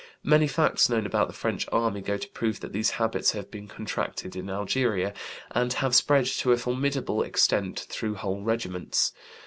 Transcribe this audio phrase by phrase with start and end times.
[0.23, 3.67] Many facts known about the French army go to prove that these habits have been
[3.67, 5.13] contracted in Algeria,
[5.51, 9.13] and have spread to a formidable extent through whole regiments.